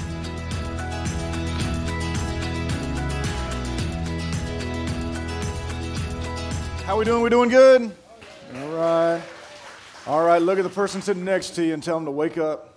[6.84, 7.22] How we doing?
[7.22, 7.90] We doing good?
[8.54, 9.22] All right.
[10.06, 12.36] All right, look at the person sitting next to you and tell them to wake
[12.36, 12.74] up.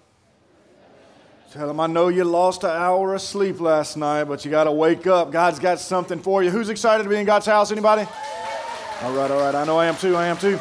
[1.51, 4.63] Tell them, I know you lost an hour of sleep last night, but you got
[4.63, 5.33] to wake up.
[5.33, 6.49] God's got something for you.
[6.49, 7.73] Who's excited to be in God's house?
[7.73, 8.07] Anybody?
[9.01, 9.53] All right, all right.
[9.53, 10.15] I know I am too.
[10.15, 10.57] I am too.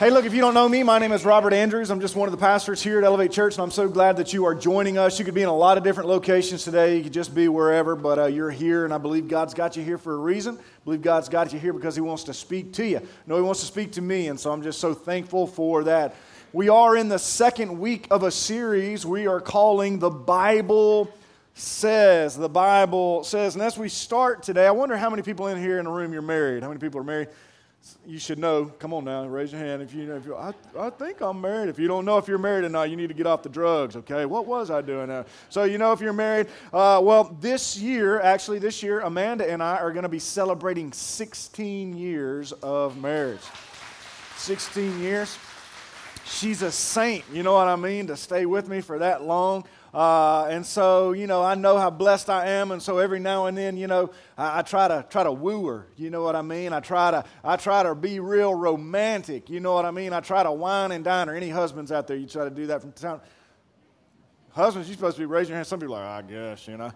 [0.00, 1.92] Hey, look, if you don't know me, my name is Robert Andrews.
[1.92, 4.32] I'm just one of the pastors here at Elevate Church, and I'm so glad that
[4.32, 5.16] you are joining us.
[5.16, 6.96] You could be in a lot of different locations today.
[6.96, 9.84] You could just be wherever, but uh, you're here, and I believe God's got you
[9.84, 10.58] here for a reason.
[10.58, 13.00] I believe God's got you here because He wants to speak to you.
[13.28, 16.16] No, He wants to speak to me, and so I'm just so thankful for that.
[16.56, 21.12] We are in the second week of a series we are calling The Bible
[21.52, 22.34] Says.
[22.34, 23.56] The Bible Says.
[23.56, 26.14] And as we start today, I wonder how many people in here in the room
[26.14, 26.62] you're married.
[26.62, 27.28] How many people are married?
[28.06, 28.64] you should know.
[28.78, 30.16] Come on now, raise your hand if you know.
[30.16, 31.68] If you, I, I think I'm married.
[31.68, 33.50] If you don't know if you're married or not, you need to get off the
[33.50, 33.94] drugs.
[33.94, 35.26] Okay, what was I doing now?
[35.50, 36.46] So you know if you're married.
[36.72, 40.90] Uh, well, this year, actually, this year, Amanda and I are going to be celebrating
[40.90, 43.42] 16 years of marriage.
[44.38, 45.36] 16 years.
[46.28, 47.24] She's a saint.
[47.32, 48.08] You know what I mean?
[48.08, 49.64] To stay with me for that long.
[49.94, 53.46] Uh, and so, you know, I know how blessed I am, and so every now
[53.46, 55.86] and then, you know, I, I, try to try to woo her.
[55.96, 56.74] You know what I mean?
[56.74, 59.48] I try to I try to be real romantic.
[59.48, 60.12] You know what I mean?
[60.12, 61.34] I try to wine and dine her.
[61.34, 63.20] Any husbands out there, you try to do that from time.
[64.50, 65.66] Husbands, you're supposed to be raising your hand.
[65.66, 66.90] Some people are like, I guess, you know.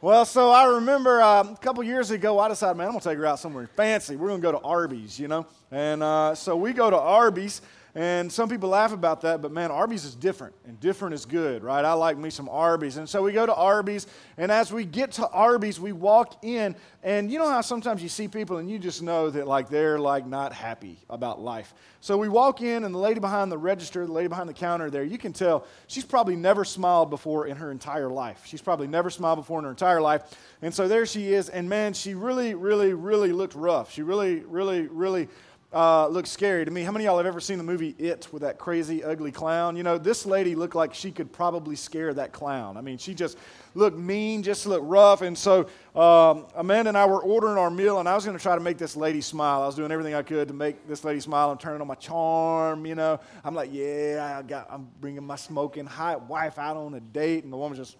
[0.00, 3.18] Well, so I remember um, a couple years ago, I decided, man, I'm gonna take
[3.18, 4.14] her out somewhere fancy.
[4.14, 5.46] We're gonna go to Arby's, you know.
[5.72, 7.60] And uh, so we go to Arby's.
[7.96, 11.64] And some people laugh about that, but man, Arby's is different, and different is good,
[11.64, 11.82] right?
[11.82, 12.98] I like me some Arby's.
[12.98, 16.76] And so we go to Arby's, and as we get to Arby's, we walk in,
[17.02, 19.98] and you know how sometimes you see people and you just know that like they're
[19.98, 21.72] like not happy about life.
[22.02, 24.90] So we walk in, and the lady behind the register, the lady behind the counter
[24.90, 28.42] there, you can tell she's probably never smiled before in her entire life.
[28.44, 30.38] She's probably never smiled before in her entire life.
[30.60, 33.90] And so there she is, and man, she really, really, really looked rough.
[33.90, 35.28] She really, really, really
[35.76, 36.82] uh, looks scary to me.
[36.82, 39.76] How many of y'all have ever seen the movie It with that crazy, ugly clown?
[39.76, 42.78] You know, this lady looked like she could probably scare that clown.
[42.78, 43.36] I mean, she just
[43.74, 45.20] looked mean, just looked rough.
[45.20, 48.42] And so um, Amanda and I were ordering our meal, and I was going to
[48.42, 49.62] try to make this lady smile.
[49.62, 51.50] I was doing everything I could to make this lady smile.
[51.50, 53.20] I'm turning on my charm, you know.
[53.44, 57.44] I'm like, yeah, I got, I'm bringing my smoking hot wife out on a date,
[57.44, 57.98] and the woman just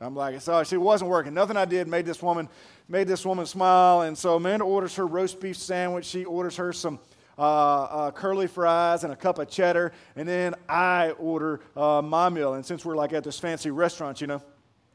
[0.00, 1.32] I'm like, so she wasn't working.
[1.32, 2.48] Nothing I did made this woman
[2.88, 4.02] made this woman smile.
[4.02, 6.04] And so Amanda orders her roast beef sandwich.
[6.04, 6.98] She orders her some
[7.38, 9.92] uh, uh, curly fries and a cup of cheddar.
[10.14, 12.54] And then I order uh, my meal.
[12.54, 14.42] And since we're like at this fancy restaurant, you know,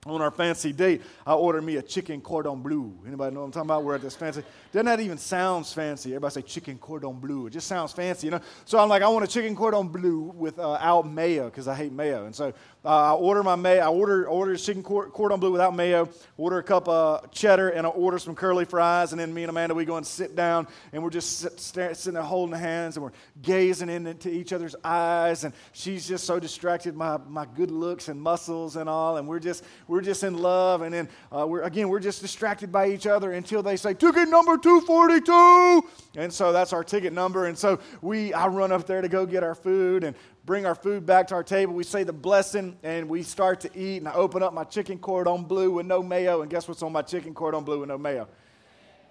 [0.07, 2.91] on our fancy date, I ordered me a chicken cordon bleu.
[3.06, 3.84] Anybody know what I'm talking about?
[3.84, 4.44] We're at this fancy.
[4.72, 6.09] Doesn't that even sounds fancy?
[6.09, 7.45] Everybody say chicken cordon bleu.
[7.45, 8.41] It just sounds fancy, you know.
[8.66, 11.91] So I'm like, I want a chicken cordon bleu without uh, mayo because I hate
[11.91, 12.25] mayo.
[12.25, 12.51] And so
[12.84, 13.81] uh, I order my mayo.
[13.81, 16.09] I order order chicken cordon bleu without mayo.
[16.35, 19.11] Order a cup of cheddar and I order some curly fries.
[19.11, 22.13] And then me and Amanda we go and sit down and we're just sit, sitting
[22.13, 23.11] there holding hands and we're
[23.44, 25.44] gazing into each other's eyes.
[25.44, 29.17] And she's just so distracted by my good looks and muscles and all.
[29.17, 30.84] And we're just we're just in love.
[30.84, 34.29] And then uh, we're again we're just distracted by each other until they say ticket
[34.29, 35.84] number two forty two.
[36.16, 37.47] And so that's our ticket number.
[37.47, 40.16] And so we I run up there to go get our food and
[40.46, 41.74] bring our food back to our table.
[41.74, 43.97] We say the blessing and we start to eat.
[43.97, 46.41] And I open up my chicken cordon bleu with no mayo.
[46.41, 48.29] And guess what's on my chicken cordon bleu with no mayo?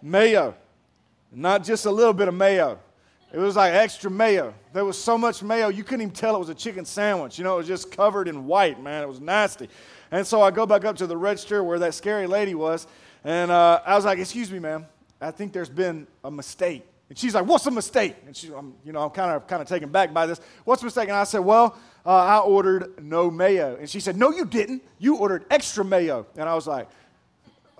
[0.00, 0.54] Mayo.
[1.30, 2.80] Not just a little bit of mayo.
[3.32, 4.54] It was like extra mayo.
[4.72, 7.38] There was so much mayo, you couldn't even tell it was a chicken sandwich.
[7.38, 9.02] You know, it was just covered in white, man.
[9.02, 9.68] It was nasty.
[10.10, 12.86] And so I go back up to the register where that scary lady was.
[13.22, 14.86] And uh, I was like, Excuse me, ma'am.
[15.20, 16.86] I think there's been a mistake.
[17.10, 19.60] And she's like, "What's a mistake?" And she, I'm, you know, I'm kind of kind
[19.60, 20.40] of taken back by this.
[20.64, 21.08] What's a mistake?
[21.08, 21.76] And I said, "Well,
[22.06, 24.82] uh, I ordered no mayo." And she said, "No, you didn't.
[24.98, 26.88] You ordered extra mayo." And I was like,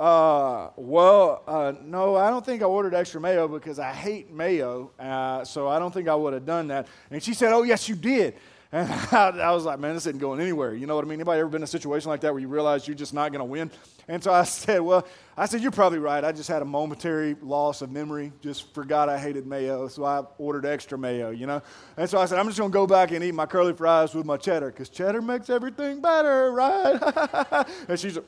[0.01, 4.91] uh, "Well, uh, no, I don't think I ordered extra mayo because I hate mayo.
[4.99, 7.89] Uh, so I don't think I would have done that." And she said, "Oh, yes,
[7.89, 8.35] you did."
[8.73, 10.77] And I, I, was like, man, this isn't going anywhere.
[10.77, 11.15] You know what I mean?
[11.15, 13.41] Anybody ever been in a situation like that where you realize you're just not going
[13.41, 13.69] to win?
[14.07, 16.23] And so I said, well, I said, you're probably right.
[16.23, 18.31] I just had a momentary loss of memory.
[18.41, 21.63] Just forgot I hated mayo, so I ordered extra mayo, you know?
[21.97, 24.15] And so I said, I'm just going to go back and eat my curly fries
[24.15, 27.67] with my cheddar because cheddar makes everything better, right?
[27.89, 28.25] and she's like,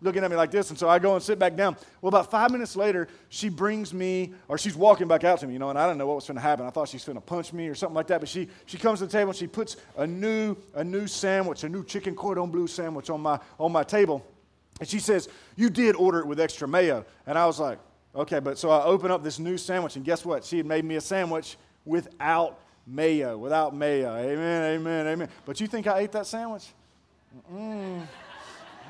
[0.00, 0.70] looking at me like this.
[0.70, 1.76] And so I go and sit back down.
[2.00, 5.54] Well, about five minutes later, she brings me, or she's walking back out to me,
[5.54, 6.66] you know, and I didn't know what was going to happen.
[6.66, 8.20] I thought she's going to punch me or something like that.
[8.20, 11.64] But she, she comes to the table and she puts a new, a new sandwich,
[11.64, 14.24] a new chicken cordon bleu sandwich on my, on my table.
[14.80, 17.04] And she says, You did order it with extra mayo.
[17.26, 17.78] And I was like,
[18.16, 20.42] Okay, but so I open up this new sandwich, and guess what?
[20.42, 24.16] She had made me a sandwich without mayo, without mayo.
[24.16, 25.28] Amen, amen, amen.
[25.44, 26.66] But you think I ate that sandwich?
[27.52, 28.06] Mm.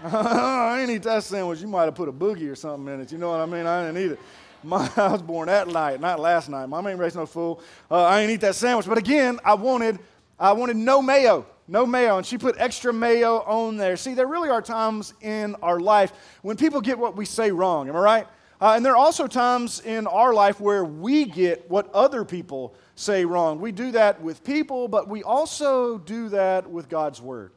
[0.04, 1.60] I ain't eat that sandwich.
[1.60, 3.12] You might have put a boogie or something in it.
[3.12, 3.66] You know what I mean?
[3.66, 4.20] I didn't eat it.
[4.62, 6.66] My, I was born that night, not last night.
[6.66, 7.60] Mom ain't raised no fool.
[7.90, 8.86] Uh, I ain't eat that sandwich.
[8.86, 9.98] But again, I wanted,
[10.38, 12.18] I wanted no mayo, no mayo.
[12.18, 13.96] And she put extra mayo on there.
[13.96, 16.12] See, there really are times in our life
[16.42, 17.88] when people get what we say wrong.
[17.88, 18.26] Am I right?
[18.60, 22.74] Uh, and there are also times in our life where we get what other people
[22.96, 23.60] say wrong.
[23.60, 27.52] We do that with people, but we also do that with God's Word.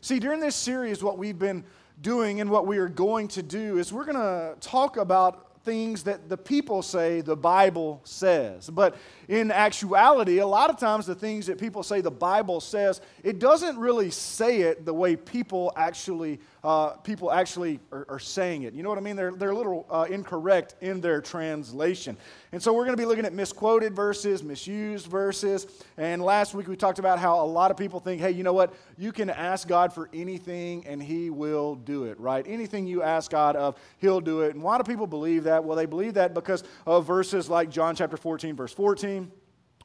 [0.00, 1.64] See, during this series, what we've been
[2.00, 6.02] doing and what we are going to do is we're going to talk about things
[6.04, 8.68] that the people say the Bible says.
[8.68, 8.96] But
[9.28, 13.38] in actuality, a lot of times the things that people say the Bible says, it
[13.38, 18.72] doesn't really say it the way people actually uh, people actually are, are, saying it.
[18.72, 19.16] You know what I mean?
[19.16, 22.16] They're, they're a little uh, incorrect in their translation.
[22.52, 25.66] And so we're going to be looking at misquoted verses, misused verses.
[25.98, 28.54] And last week we talked about how a lot of people think, hey, you know
[28.54, 28.72] what?
[28.96, 32.46] You can ask God for anything and He will do it, right?
[32.48, 34.54] Anything you ask God of, He'll do it.
[34.54, 35.62] And why do people believe that?
[35.62, 39.23] Well, they believe that because of verses like John chapter 14, verse 14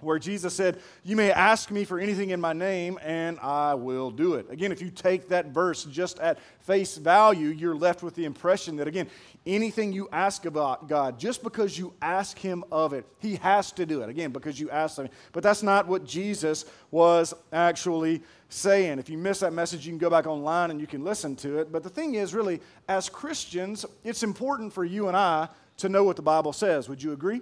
[0.01, 4.12] where Jesus said, You may ask me for anything in my name, and I will
[4.12, 4.50] do it.
[4.50, 8.78] Again, if you take that verse just at face value, you're left with the impression
[8.78, 9.07] that, again,
[9.46, 13.86] anything you ask about God, just because you ask Him of it, He has to
[13.86, 14.10] do it.
[14.10, 15.10] Again, because you asked Him.
[15.34, 19.00] But that's not what Jesus was actually saying.
[19.00, 21.60] If you miss that message, you can go back online and you can listen to
[21.60, 21.72] it.
[21.72, 26.04] But the thing is, really, as Christians, it's important for you and I to know
[26.04, 26.90] what the Bible says.
[26.90, 27.42] Would you agree?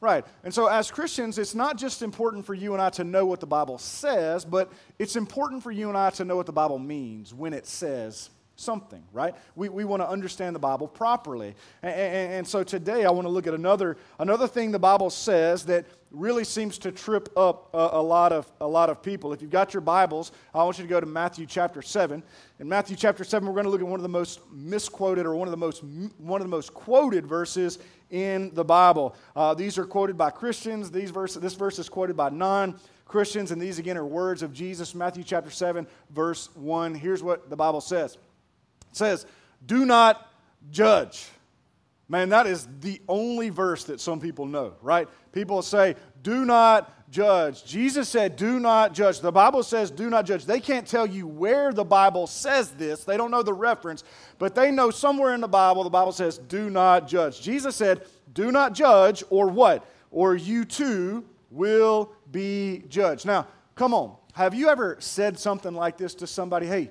[0.00, 0.24] Right.
[0.44, 3.40] And so, as Christians, it's not just important for you and I to know what
[3.40, 6.78] the Bible says, but it's important for you and I to know what the Bible
[6.78, 8.30] means when it says
[8.60, 9.34] something, right?
[9.56, 11.54] We, we want to understand the Bible properly.
[11.82, 15.10] And, and, and, so today I want to look at another, another thing the Bible
[15.10, 19.32] says that really seems to trip up a, a, lot of, a lot of people.
[19.32, 22.22] If you've got your Bibles, I want you to go to Matthew chapter 7.
[22.58, 25.34] In Matthew chapter 7, we're going to look at one of the most misquoted or
[25.34, 25.82] one of the most,
[26.18, 27.78] one of the most quoted verses
[28.10, 29.16] in the Bible.
[29.34, 30.90] Uh, these are quoted by Christians.
[30.90, 34.52] These verse, this verse is quoted by non Christians, and these again are words of
[34.52, 34.94] Jesus.
[34.94, 36.94] Matthew chapter 7, verse 1.
[36.94, 38.18] Here's what the Bible says
[38.90, 39.26] It says,
[39.64, 40.26] Do not
[40.70, 41.28] judge.
[42.08, 45.08] Man, that is the only verse that some people know, right?
[45.32, 47.64] People say, Do not judge.
[47.64, 49.20] Jesus said, Do not judge.
[49.20, 50.44] The Bible says, Do not judge.
[50.44, 54.04] They can't tell you where the Bible says this, they don't know the reference,
[54.38, 57.40] but they know somewhere in the Bible, the Bible says, Do not judge.
[57.40, 58.02] Jesus said,
[58.32, 59.88] Do not judge, or what?
[60.10, 63.26] Or you too will be judged.
[63.26, 64.16] Now, come on.
[64.32, 66.66] Have you ever said something like this to somebody?
[66.66, 66.90] Hey,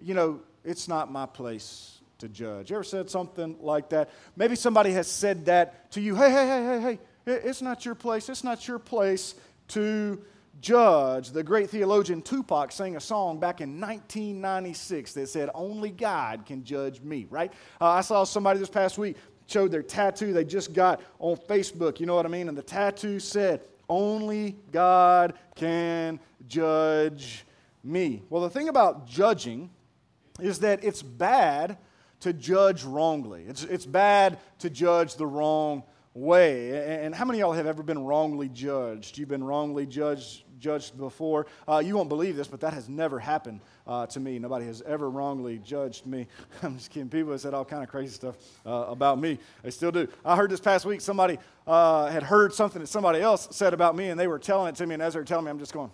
[0.00, 2.70] you know, it's not my place to judge.
[2.70, 4.10] You ever said something like that?
[4.36, 6.14] Maybe somebody has said that to you.
[6.14, 8.28] Hey, hey, hey, hey, hey, it's not your place.
[8.28, 9.34] It's not your place
[9.68, 10.22] to
[10.60, 11.30] judge.
[11.30, 16.64] The great theologian Tupac sang a song back in 1996 that said, Only God can
[16.64, 17.52] judge me, right?
[17.80, 19.16] Uh, I saw somebody this past week
[19.46, 22.48] showed their tattoo they just got on Facebook, you know what I mean?
[22.48, 27.44] And the tattoo said, Only God can judge
[27.82, 28.22] me.
[28.30, 29.70] Well, the thing about judging
[30.40, 31.78] is that it's bad
[32.20, 35.82] to judge wrongly, it's, it's bad to judge the wrong
[36.14, 37.04] way.
[37.04, 39.18] And how many of y'all have ever been wrongly judged?
[39.18, 41.46] You've been wrongly judged judged before.
[41.68, 44.38] Uh, you won't believe this, but that has never happened uh, to me.
[44.38, 46.28] Nobody has ever wrongly judged me.
[46.62, 47.08] I'm just kidding.
[47.10, 49.38] People have said all kind of crazy stuff uh, about me.
[49.62, 50.08] They still do.
[50.24, 53.96] I heard this past week somebody uh, had heard something that somebody else said about
[53.96, 54.94] me, and they were telling it to me.
[54.94, 55.90] And as they were telling me, I'm just going,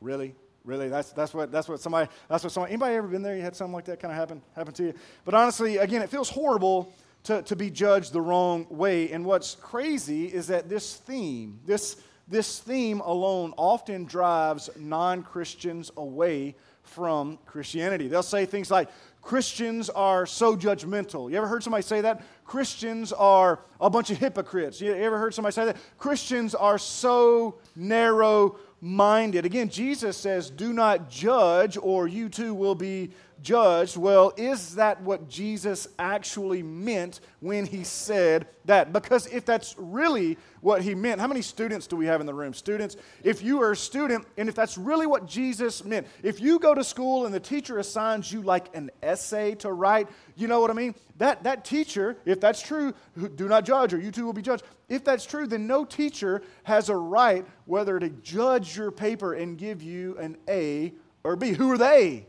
[0.00, 0.34] "Really?
[0.66, 0.88] Really?
[0.88, 3.36] That's, that's, what, that's what somebody, that's what somebody, anybody ever been there?
[3.36, 4.94] You had something like that kind of happen, happen to you?
[5.24, 6.92] But honestly, again, it feels horrible
[7.22, 9.12] to, to be judged the wrong way.
[9.12, 11.96] And what's crazy is that this theme, this,
[12.26, 18.08] this theme alone often drives non Christians away from Christianity.
[18.08, 18.88] They'll say things like,
[19.22, 21.28] Christians are so judgmental.
[21.30, 22.22] You ever heard somebody say that?
[22.44, 24.80] Christians are a bunch of hypocrites.
[24.80, 25.76] You ever heard somebody say that?
[25.98, 29.44] Christians are so narrow minded.
[29.44, 33.10] Again, Jesus says, Do not judge, or you too will be
[33.42, 33.96] judged.
[33.96, 38.92] Well, is that what Jesus actually meant when he said that?
[38.92, 42.34] Because if that's really what he meant, how many students do we have in the
[42.34, 42.54] room?
[42.54, 46.58] Students, if you are a student and if that's really what Jesus meant, if you
[46.58, 50.60] go to school and the teacher assigns you like an essay to write, you know
[50.60, 50.94] what I mean?
[51.18, 52.94] That, that teacher, if that's true,
[53.36, 54.64] do not judge or you too will be judged.
[54.88, 59.58] If that's true, then no teacher has a right whether to judge your paper and
[59.58, 60.92] give you an A
[61.24, 61.50] or B.
[61.50, 62.26] Who are they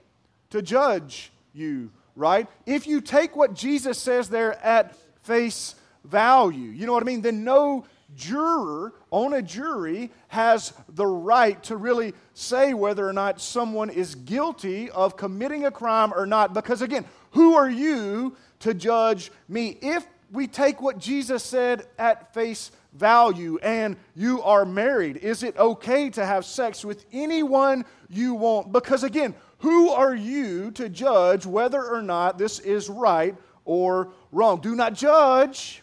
[0.49, 2.47] to judge you, right?
[2.65, 7.21] If you take what Jesus says there at face value, you know what I mean?
[7.21, 7.85] Then no
[8.15, 14.15] juror on a jury has the right to really say whether or not someone is
[14.15, 16.53] guilty of committing a crime or not.
[16.53, 19.77] Because again, who are you to judge me?
[19.81, 25.57] If we take what Jesus said at face value and you are married, is it
[25.57, 28.71] okay to have sex with anyone you want?
[28.71, 33.35] Because again, who are you to judge whether or not this is right
[33.65, 34.61] or wrong?
[34.61, 35.81] Do not judge,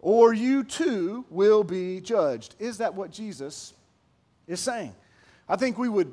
[0.00, 2.54] or you too will be judged.
[2.58, 3.72] Is that what Jesus
[4.46, 4.94] is saying?
[5.48, 6.12] I think we would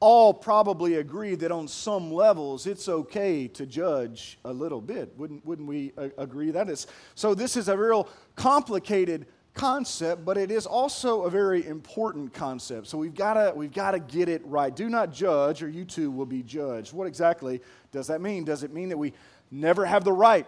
[0.00, 5.12] all probably agree that on some levels it's okay to judge a little bit.
[5.18, 6.86] Wouldn't, wouldn't we uh, agree that is?
[7.14, 9.26] So, this is a real complicated
[9.60, 12.86] concept, but it is also a very important concept.
[12.86, 14.74] So we've got to we've to get it right.
[14.74, 16.94] Do not judge, or you too will be judged.
[16.94, 17.60] What exactly
[17.92, 18.44] does that mean?
[18.44, 19.12] Does it mean that we
[19.50, 20.46] never have the right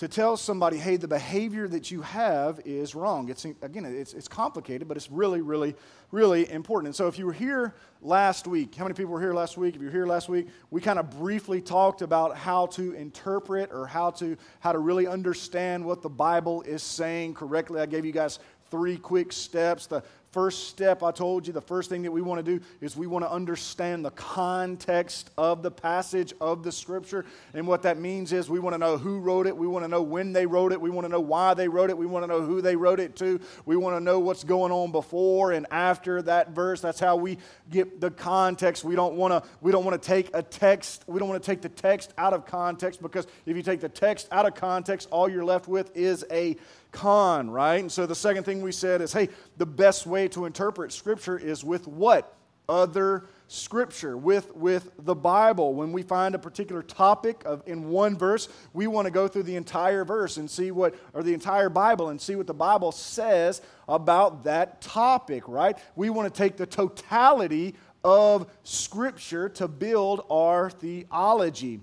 [0.00, 3.28] to tell somebody, hey, the behavior that you have is wrong.
[3.28, 5.76] It's, again, it's, it's complicated, but it's really, really,
[6.10, 6.86] really important.
[6.86, 9.74] And so if you were here last week, how many people were here last week?
[9.74, 13.70] If you were here last week, we kind of briefly talked about how to interpret
[13.74, 17.78] or how to, how to really understand what the Bible is saying correctly.
[17.78, 18.38] I gave you guys
[18.70, 19.86] three quick steps.
[19.86, 20.02] The
[20.32, 23.08] First step, I told you, the first thing that we want to do is we
[23.08, 27.24] want to understand the context of the passage of the scripture.
[27.52, 29.56] And what that means is we want to know who wrote it.
[29.56, 30.80] We want to know when they wrote it.
[30.80, 31.98] We want to know why they wrote it.
[31.98, 33.40] We want to know who they wrote it to.
[33.66, 36.80] We want to know what's going on before and after that verse.
[36.80, 38.84] That's how we get the context.
[38.84, 41.46] We don't want to, we don't want to take a text, we don't want to
[41.46, 45.08] take the text out of context because if you take the text out of context,
[45.10, 46.56] all you're left with is a
[46.92, 47.80] con, right?
[47.80, 51.38] And so the second thing we said is hey, the best way to interpret Scripture
[51.38, 52.36] is with what?
[52.68, 55.74] Other Scripture, with, with the Bible.
[55.74, 59.42] When we find a particular topic of, in one verse, we want to go through
[59.42, 62.92] the entire verse and see what, or the entire Bible and see what the Bible
[62.92, 65.76] says about that topic, right?
[65.96, 71.80] We want to take the totality of Scripture to build our theology.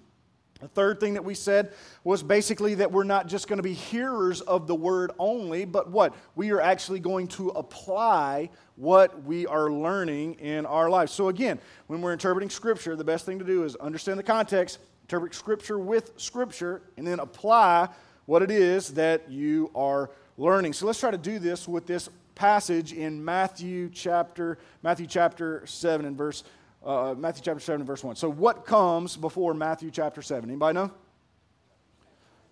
[0.60, 1.74] The third thing that we said
[2.04, 5.92] was basically that we're not just going to be hearers of the word only, but
[5.92, 6.16] what?
[6.36, 11.12] We are actually going to apply what we are learning in our lives.
[11.12, 14.80] So, again, when we're interpreting Scripture, the best thing to do is understand the context,
[15.04, 17.90] interpret Scripture with Scripture, and then apply
[18.26, 20.74] what it is that you are learning.
[20.74, 26.06] So, let's try to do this with this passage in Matthew chapter, Matthew chapter 7
[26.06, 26.44] and verse
[26.88, 28.16] uh, Matthew chapter 7 verse 1.
[28.16, 30.50] So, what comes before Matthew chapter 7?
[30.50, 30.92] Anybody know?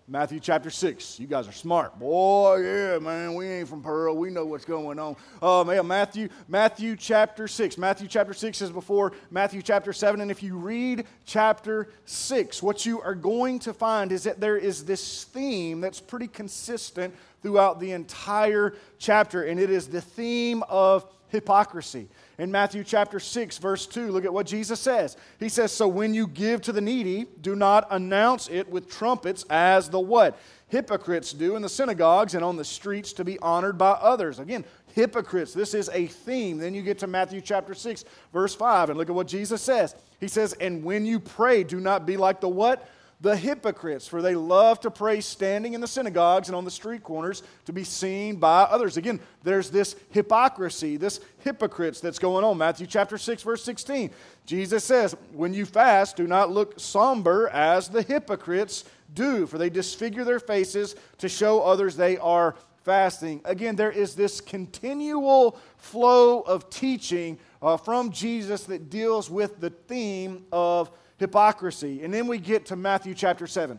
[0.08, 1.18] Matthew chapter 6.
[1.18, 1.98] You guys are smart.
[1.98, 4.16] Boy, yeah, man, we ain't from Pearl.
[4.16, 5.16] We know what's going on.
[5.42, 7.76] Um, yeah, Matthew, Matthew chapter 6.
[7.76, 10.20] Matthew chapter 6 is before Matthew chapter 7.
[10.20, 14.56] And if you read chapter 6, what you are going to find is that there
[14.56, 17.12] is this theme that's pretty consistent
[17.42, 22.08] throughout the entire chapter, and it is the theme of hypocrisy.
[22.38, 25.16] In Matthew chapter 6, verse 2, look at what Jesus says.
[25.38, 29.44] He says, So when you give to the needy, do not announce it with trumpets
[29.50, 30.38] as the what?
[30.68, 34.38] Hypocrites do in the synagogues and on the streets to be honored by others.
[34.38, 34.64] Again,
[34.94, 35.54] hypocrites.
[35.54, 36.58] This is a theme.
[36.58, 39.94] Then you get to Matthew chapter 6, verse 5, and look at what Jesus says.
[40.20, 42.88] He says, And when you pray, do not be like the what?
[43.20, 47.02] The hypocrites, for they love to pray standing in the synagogues and on the street
[47.02, 48.98] corners to be seen by others.
[48.98, 52.58] Again, there's this hypocrisy, this hypocrites that's going on.
[52.58, 54.10] Matthew chapter 6, verse 16.
[54.44, 59.70] Jesus says, When you fast, do not look somber as the hypocrites do, for they
[59.70, 62.54] disfigure their faces to show others they are
[62.84, 63.40] fasting.
[63.44, 69.70] Again, there is this continual flow of teaching uh, from Jesus that deals with the
[69.70, 72.02] theme of hypocrisy.
[72.02, 73.78] And then we get to Matthew chapter 7.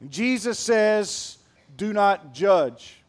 [0.00, 1.38] And Jesus says,
[1.76, 3.02] Do not judge.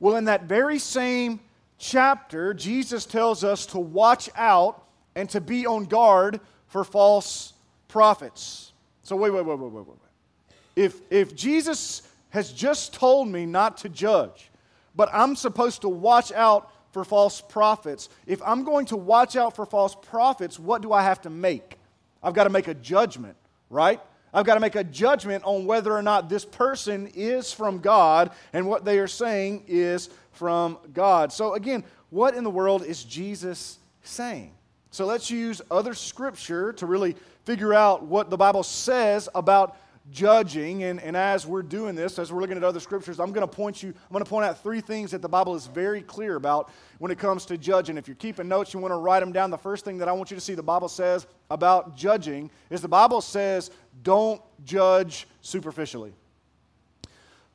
[0.00, 1.40] Well, in that very same
[1.78, 4.84] chapter, Jesus tells us to watch out
[5.14, 7.52] and to be on guard for false
[7.88, 8.72] prophets.
[9.02, 9.98] So, wait, wait, wait, wait, wait, wait.
[10.74, 14.50] If, if Jesus has just told me not to judge,
[14.96, 19.54] but I'm supposed to watch out for false prophets, if I'm going to watch out
[19.54, 21.78] for false prophets, what do I have to make?
[22.22, 23.36] I've got to make a judgment
[23.72, 24.00] right?
[24.34, 28.30] I've got to make a judgment on whether or not this person is from God
[28.52, 31.32] and what they are saying is from God.
[31.32, 34.52] So, again, what in the world is Jesus saying?
[34.90, 39.76] So, let's use other scripture to really figure out what the Bible says about
[40.10, 40.84] judging.
[40.84, 43.52] And, and as we're doing this, as we're looking at other scriptures, I'm going to
[43.52, 46.36] point you, I'm going to point out three things that the Bible is very clear
[46.36, 47.96] about when it comes to judging.
[47.96, 49.50] If you're keeping notes, you want to write them down.
[49.50, 52.80] The first thing that I want you to see the Bible says about judging is
[52.80, 53.70] the Bible says,
[54.02, 56.12] don't judge superficially.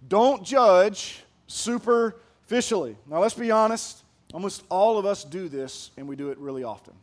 [0.08, 2.96] Don't judge superficially.
[3.08, 4.04] Now, let's be honest.
[4.34, 6.94] Almost all of us do this, and we do it really often.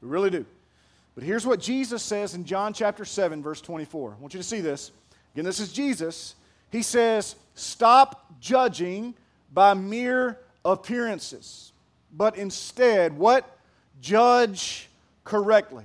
[0.00, 0.44] We really do.
[1.20, 4.14] But here's what Jesus says in John chapter 7, verse 24.
[4.16, 4.90] I want you to see this.
[5.34, 6.34] Again, this is Jesus.
[6.70, 9.12] He says, Stop judging
[9.52, 11.72] by mere appearances,
[12.10, 13.58] but instead, what?
[14.00, 14.88] Judge
[15.24, 15.84] correctly.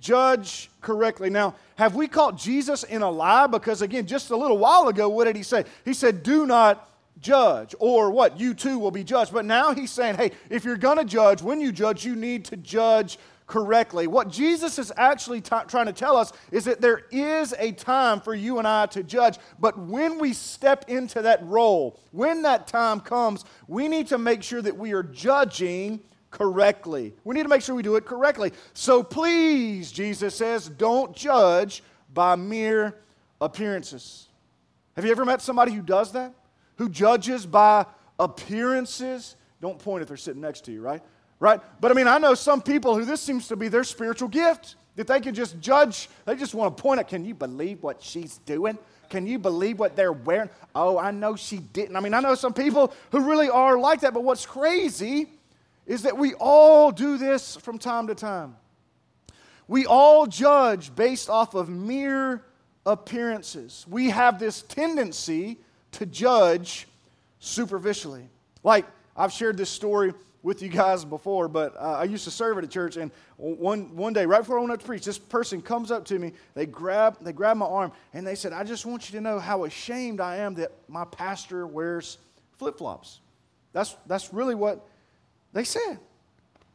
[0.00, 1.28] Judge correctly.
[1.28, 3.48] Now, have we caught Jesus in a lie?
[3.48, 5.66] Because again, just a little while ago, what did he say?
[5.84, 6.88] He said, Do not
[7.20, 8.40] judge, or what?
[8.40, 9.34] You too will be judged.
[9.34, 12.46] But now he's saying, Hey, if you're going to judge, when you judge, you need
[12.46, 13.18] to judge
[13.52, 14.06] correctly.
[14.06, 18.18] What Jesus is actually t- trying to tell us is that there is a time
[18.22, 22.66] for you and I to judge, but when we step into that role, when that
[22.66, 27.12] time comes, we need to make sure that we are judging correctly.
[27.24, 28.52] We need to make sure we do it correctly.
[28.72, 31.82] So please, Jesus says, don't judge
[32.14, 32.96] by mere
[33.38, 34.28] appearances.
[34.96, 36.32] Have you ever met somebody who does that?
[36.76, 37.84] Who judges by
[38.18, 39.36] appearances?
[39.60, 41.02] Don't point if they're sitting next to you, right?
[41.42, 41.60] Right?
[41.80, 44.76] But I mean, I know some people who this seems to be their spiritual gift
[44.94, 46.08] that they can just judge.
[46.24, 48.78] They just want to point at, can you believe what she's doing?
[49.10, 50.50] Can you believe what they're wearing?
[50.72, 51.96] Oh, I know she didn't.
[51.96, 55.30] I mean, I know some people who really are like that, but what's crazy
[55.84, 58.54] is that we all do this from time to time.
[59.66, 62.44] We all judge based off of mere
[62.86, 63.84] appearances.
[63.90, 65.58] We have this tendency
[65.92, 66.86] to judge
[67.40, 68.28] superficially.
[68.62, 72.58] Like, I've shared this story with you guys before, but uh, I used to serve
[72.58, 75.18] at a church, and one, one day, right before I went up to preach, this
[75.18, 76.32] person comes up to me.
[76.54, 79.38] They grab, they grab my arm, and they said, I just want you to know
[79.38, 82.18] how ashamed I am that my pastor wears
[82.58, 83.20] flip flops.
[83.72, 84.86] That's, that's really what
[85.52, 85.98] they said.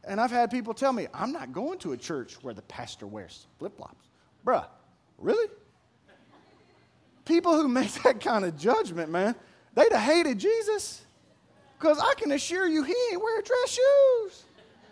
[0.04, 3.06] And I've had people tell me, I'm not going to a church where the pastor
[3.06, 4.08] wears flip flops.
[4.46, 4.64] Bruh,
[5.18, 5.48] really?
[7.26, 9.34] People who make that kind of judgment, man,
[9.74, 11.02] they'd have hated Jesus.
[11.78, 14.44] Because I can assure you, he ain't wear dress shoes.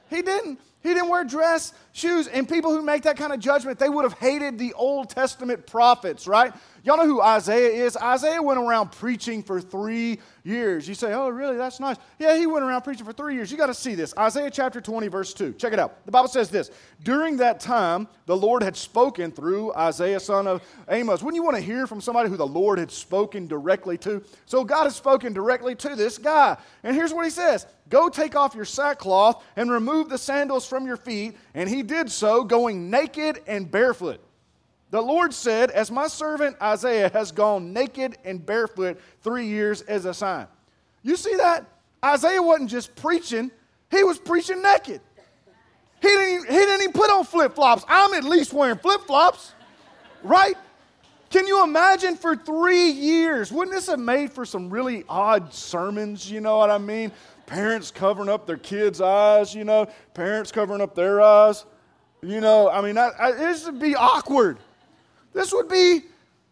[0.09, 0.61] He didn't.
[0.87, 2.29] He didn't wear dress shoes.
[2.29, 5.66] And people who make that kind of judgment, they would have hated the Old Testament
[5.66, 6.53] prophets, right?
[6.85, 7.96] Y'all know who Isaiah is?
[7.96, 10.87] Isaiah went around preaching for three years.
[10.87, 11.57] You say, oh, really?
[11.57, 11.96] That's nice.
[12.20, 13.51] Yeah, he went around preaching for three years.
[13.51, 14.14] You got to see this.
[14.16, 15.55] Isaiah chapter 20, verse 2.
[15.55, 16.07] Check it out.
[16.07, 16.70] The Bible says this
[17.03, 21.22] During that time, the Lord had spoken through Isaiah, son of Amos.
[21.22, 24.22] Wouldn't you want to hear from somebody who the Lord had spoken directly to?
[24.44, 26.57] So God has spoken directly to this guy.
[26.85, 30.86] And here's what he says Go take off your sackcloth and remove the sandals from
[30.86, 31.34] your feet.
[31.54, 34.20] And he did so, going naked and barefoot.
[34.90, 40.04] The Lord said, As my servant Isaiah has gone naked and barefoot three years as
[40.04, 40.46] a sign.
[41.02, 41.64] You see that?
[42.04, 43.50] Isaiah wasn't just preaching,
[43.90, 45.00] he was preaching naked.
[46.02, 47.82] He didn't, he didn't even put on flip flops.
[47.88, 49.52] I'm at least wearing flip flops,
[50.22, 50.56] right?
[51.30, 53.50] Can you imagine for three years?
[53.50, 56.30] Wouldn't this have made for some really odd sermons?
[56.30, 57.12] You know what I mean?
[57.46, 61.64] Parents covering up their kids' eyes, you know, parents covering up their eyes.
[62.22, 64.59] You know, I mean, I, I, this would be awkward.
[65.32, 66.00] This would be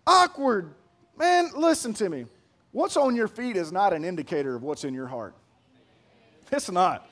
[0.07, 0.75] awkward.
[1.19, 2.27] Man, listen to me.
[2.73, 5.35] What's on your feet is not an indicator of what's in your heart.
[6.53, 7.09] It's not.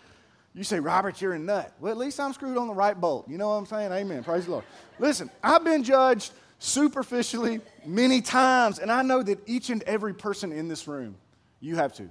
[0.54, 1.72] You say, Robert, you're a nut.
[1.80, 3.28] Well, at least I'm screwed on the right bolt.
[3.28, 3.90] You know what I'm saying?
[3.90, 4.22] Amen.
[4.22, 4.64] Praise the Lord.
[4.98, 10.52] Listen, I've been judged superficially many times, and I know that each and every person
[10.52, 11.16] in this room,
[11.60, 12.08] you have to.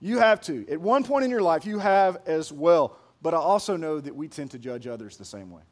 [0.00, 0.66] You have to.
[0.70, 2.96] At one point in your life, you have as well.
[3.22, 5.62] But I also know that we tend to judge others the same way.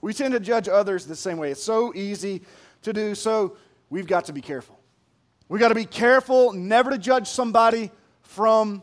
[0.00, 1.50] We tend to judge others the same way.
[1.50, 2.42] It's so easy
[2.82, 3.56] to do, so
[3.90, 4.78] we've got to be careful.
[5.48, 7.90] We've got to be careful never to judge somebody
[8.22, 8.82] from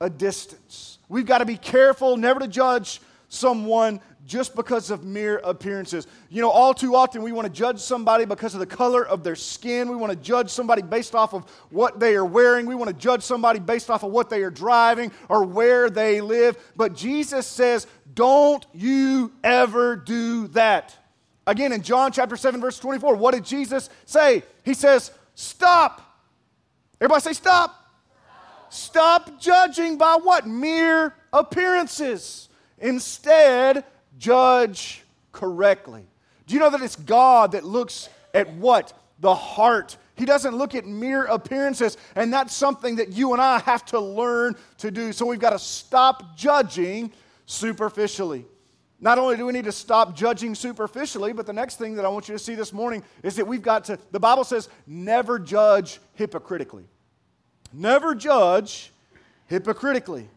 [0.00, 0.98] a distance.
[1.08, 6.06] We've got to be careful never to judge someone just because of mere appearances.
[6.28, 9.24] You know, all too often we want to judge somebody because of the color of
[9.24, 9.88] their skin.
[9.88, 12.66] We want to judge somebody based off of what they are wearing.
[12.66, 16.20] We want to judge somebody based off of what they are driving or where they
[16.20, 16.58] live.
[16.76, 20.94] But Jesus says, don't you ever do that.
[21.46, 24.42] Again, in John chapter 7, verse 24, what did Jesus say?
[24.62, 26.02] He says, Stop.
[27.00, 27.74] Everybody say, Stop.
[28.68, 30.46] Stop judging by what?
[30.46, 32.48] Mere appearances.
[32.80, 33.84] Instead,
[34.18, 35.02] judge
[35.32, 36.04] correctly.
[36.46, 38.92] Do you know that it's God that looks at what?
[39.20, 39.96] The heart.
[40.16, 41.96] He doesn't look at mere appearances.
[42.14, 45.12] And that's something that you and I have to learn to do.
[45.12, 47.12] So we've got to stop judging
[47.46, 48.44] superficially.
[49.00, 52.08] Not only do we need to stop judging superficially, but the next thing that I
[52.08, 55.38] want you to see this morning is that we've got to, the Bible says, never
[55.38, 56.84] judge hypocritically.
[57.72, 58.90] Never judge
[59.46, 60.28] hypocritically.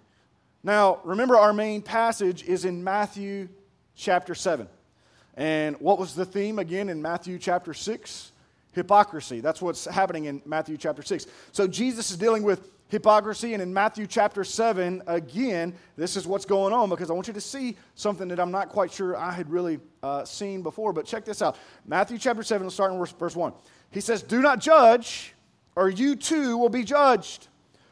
[0.64, 3.50] Now, remember, our main passage is in Matthew
[4.02, 4.68] chapter 7.
[5.36, 8.32] And what was the theme again in Matthew chapter 6?
[8.74, 9.42] Hypocrisy.
[9.42, 11.28] That's what's happening in Matthew chapter 6.
[11.52, 13.54] So Jesus is dealing with hypocrisy.
[13.54, 17.34] And in Matthew chapter 7, again, this is what's going on because I want you
[17.34, 20.94] to see something that I'm not quite sure I had really uh, seen before.
[20.94, 23.54] But check this out Matthew chapter 7, will starting verse, verse 1.
[23.92, 25.34] He says, Do not judge,
[25.76, 27.48] or you too will be judged.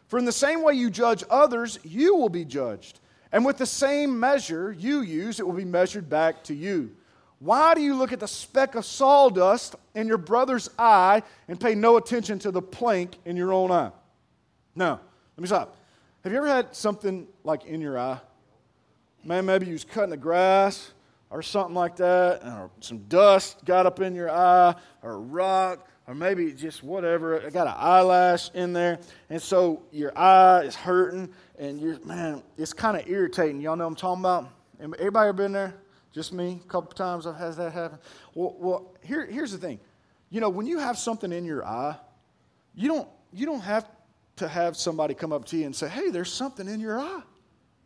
[0.08, 3.00] For in the same way you judge others, you will be judged.
[3.32, 6.96] And with the same measure you use, it will be measured back to you.
[7.40, 11.74] Why do you look at the speck of sawdust in your brother's eye and pay
[11.76, 13.92] no attention to the plank in your own eye?
[14.76, 15.00] Now,
[15.38, 15.78] let me stop.
[16.24, 18.20] Have you ever had something like in your eye?
[19.24, 20.92] Man, maybe you was cutting the grass
[21.30, 25.88] or something like that, or some dust got up in your eye, or a rock,
[26.08, 27.36] or maybe just whatever.
[27.36, 31.30] It got an eyelash in there, and so your eye is hurting,
[31.60, 33.62] and you're man, it's kind of irritating.
[33.62, 34.50] Y'all know what I'm talking about?
[34.82, 35.76] Everybody ever been there?
[36.12, 36.60] Just me?
[36.64, 38.00] A couple times I've had that happen.
[38.34, 39.80] Well, well here, here's the thing.
[40.32, 41.96] You know, when you have something in your eye,
[42.74, 43.88] you don't you don't have
[44.38, 47.22] to have somebody come up to you and say, hey, there's something in your eye,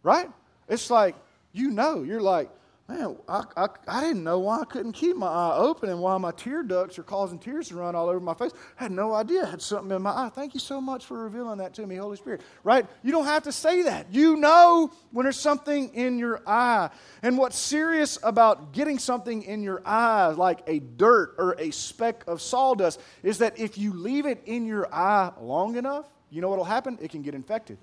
[0.03, 0.29] right?
[0.69, 1.15] It's like,
[1.51, 2.49] you know, you're like,
[2.87, 6.17] man, I, I, I, didn't know why I couldn't keep my eye open and why
[6.17, 8.51] my tear ducts are causing tears to run all over my face.
[8.77, 10.29] I had no idea I had something in my eye.
[10.33, 12.41] Thank you so much for revealing that to me, Holy Spirit.
[12.63, 12.85] Right?
[13.01, 14.07] You don't have to say that.
[14.11, 16.89] You know when there's something in your eye.
[17.21, 22.23] And what's serious about getting something in your eye, like a dirt or a speck
[22.27, 26.49] of sawdust, is that if you leave it in your eye long enough, you know
[26.49, 26.97] what will happen?
[27.01, 27.77] It can get infected.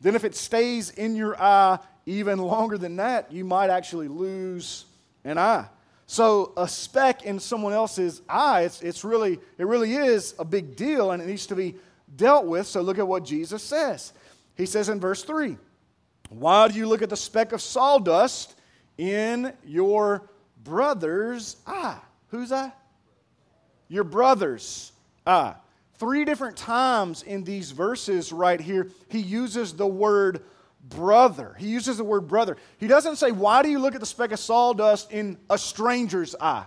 [0.00, 4.86] Then, if it stays in your eye even longer than that, you might actually lose
[5.24, 5.66] an eye.
[6.06, 10.76] So, a speck in someone else's eye, it's, it's really, it really is a big
[10.76, 11.74] deal and it needs to be
[12.14, 12.68] dealt with.
[12.68, 14.12] So, look at what Jesus says.
[14.54, 15.56] He says in verse 3
[16.28, 18.54] Why do you look at the speck of sawdust
[18.96, 20.30] in your
[20.62, 21.98] brother's eye?
[22.28, 22.72] Whose eye?
[23.88, 24.92] Your brother's
[25.26, 25.54] eye.
[25.98, 30.44] Three different times in these verses right here, he uses the word
[30.88, 31.54] brother.
[31.58, 32.56] He uses the word brother.
[32.78, 36.34] He doesn't say, Why do you look at the speck of sawdust in a stranger's
[36.40, 36.64] eye?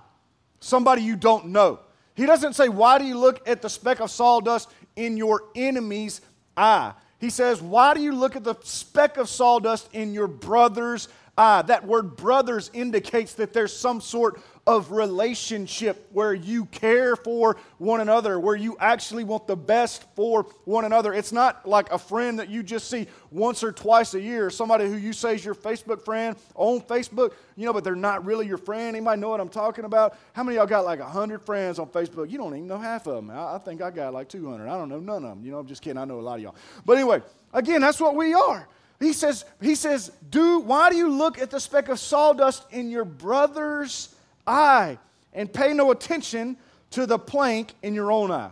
[0.60, 1.80] Somebody you don't know.
[2.16, 6.22] He doesn't say, Why do you look at the speck of sawdust in your enemy's
[6.58, 6.94] eye?
[7.20, 11.08] He says, Why do you look at the speck of sawdust in your brother's
[11.40, 11.62] eye?
[11.64, 18.02] That word brothers indicates that there's some sort of relationship where you care for one
[18.02, 21.12] another, where you actually want the best for one another.
[21.12, 24.86] It's not like a friend that you just see once or twice a year, somebody
[24.86, 28.46] who you say is your Facebook friend on Facebook, you know, but they're not really
[28.46, 28.96] your friend.
[28.96, 30.16] Anybody know what I'm talking about?
[30.34, 32.30] How many y'all got like 100 friends on Facebook?
[32.30, 33.32] You don't even know half of them.
[33.32, 34.68] I, I think I got like 200.
[34.68, 35.44] I don't know none of them.
[35.44, 35.98] You know, I'm just kidding.
[35.98, 36.56] I know a lot of y'all.
[36.86, 37.24] But anyway,
[37.54, 38.68] again, that's what we are.
[39.00, 42.90] He says, he says, do why do you look at the speck of sawdust in
[42.90, 44.14] your brother's
[44.46, 44.98] eye
[45.34, 46.58] and pay no attention
[46.92, 48.52] to the plank in your own eye.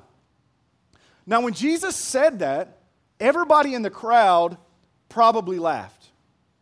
[1.26, 2.78] Now, when Jesus said that,
[3.20, 4.58] everybody in the crowd
[5.10, 6.10] probably laughed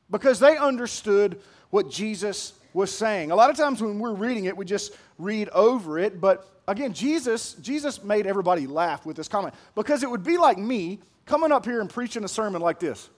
[0.10, 3.32] because they understood what Jesus was saying.
[3.32, 6.94] A lot of times when we're reading it, we just read over it, but again,
[6.94, 11.52] Jesus Jesus made everybody laugh with this comment because it would be like me coming
[11.52, 13.10] up here and preaching a sermon like this.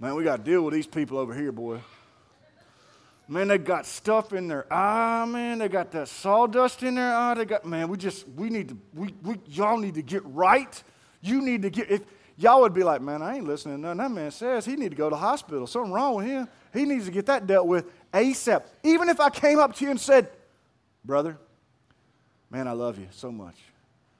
[0.00, 1.80] Man, we got to deal with these people over here, boy.
[3.26, 5.58] Man, they got stuff in their eye, man.
[5.58, 7.34] They got that sawdust in their eye.
[7.34, 10.82] They got, man, we just, we need to, we, we, y'all need to get right.
[11.20, 12.02] You need to get, if
[12.36, 14.64] y'all would be like, man, I ain't listening to nothing that man says.
[14.64, 15.66] He need to go to hospital.
[15.66, 16.48] Something wrong with him.
[16.72, 18.62] He needs to get that dealt with ASAP.
[18.84, 20.30] Even if I came up to you and said,
[21.04, 21.36] brother,
[22.50, 23.56] man, I love you so much,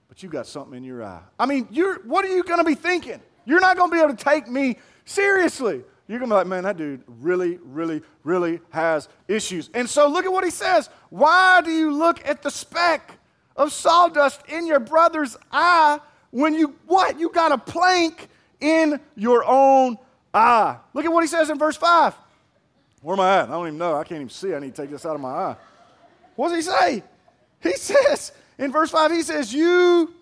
[0.08, 1.22] but you got something in your eye.
[1.38, 3.22] I mean, you're, what are you going to be thinking?
[3.48, 5.82] You're not going to be able to take me seriously.
[6.06, 9.70] You're going to be like, man, that dude really, really, really has issues.
[9.72, 10.90] And so look at what he says.
[11.08, 13.12] Why do you look at the speck
[13.56, 15.98] of sawdust in your brother's eye
[16.30, 17.18] when you, what?
[17.18, 18.28] You got a plank
[18.60, 19.96] in your own
[20.34, 20.76] eye.
[20.92, 22.14] Look at what he says in verse 5.
[23.00, 23.48] Where am I at?
[23.48, 23.94] I don't even know.
[23.94, 24.54] I can't even see.
[24.54, 25.56] I need to take this out of my eye.
[26.36, 27.02] What does he say?
[27.62, 30.12] He says, in verse 5, he says, You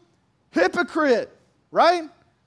[0.53, 1.37] hypocrite,
[1.73, 2.05] right?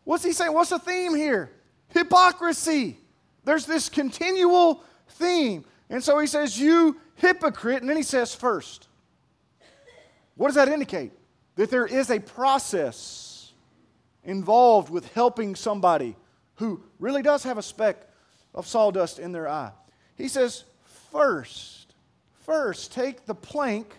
[0.09, 0.53] What's he saying?
[0.53, 1.51] What's the theme here?
[1.89, 2.97] Hypocrisy.
[3.43, 5.65] There's this continual theme.
[5.87, 7.81] And so he says, You hypocrite.
[7.81, 8.87] And then he says, First.
[10.33, 11.11] What does that indicate?
[11.57, 13.53] That there is a process
[14.23, 16.15] involved with helping somebody
[16.55, 18.09] who really does have a speck
[18.55, 19.73] of sawdust in their eye.
[20.17, 20.63] He says,
[21.11, 21.93] First,
[22.47, 23.93] first, take the plank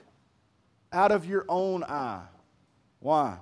[0.92, 2.24] out of your own eye.
[2.98, 3.38] Why?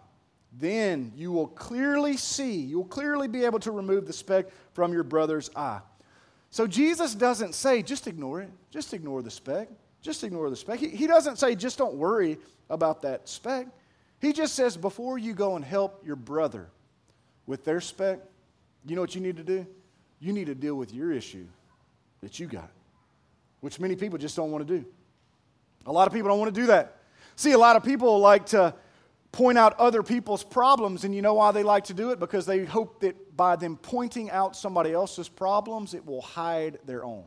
[0.58, 5.04] Then you will clearly see, you'll clearly be able to remove the speck from your
[5.04, 5.80] brother's eye.
[6.50, 9.68] So Jesus doesn't say, just ignore it, just ignore the speck,
[10.02, 10.80] just ignore the speck.
[10.80, 12.38] He, he doesn't say, just don't worry
[12.70, 13.68] about that speck.
[14.20, 16.68] He just says, before you go and help your brother
[17.46, 18.18] with their speck,
[18.84, 19.66] you know what you need to do?
[20.18, 21.46] You need to deal with your issue
[22.20, 22.70] that you got,
[23.60, 24.84] which many people just don't want to do.
[25.86, 26.96] A lot of people don't want to do that.
[27.36, 28.74] See, a lot of people like to
[29.32, 32.18] point out other people's problems, and you know why they like to do it?
[32.18, 37.04] Because they hope that by them pointing out somebody else's problems, it will hide their
[37.04, 37.24] own.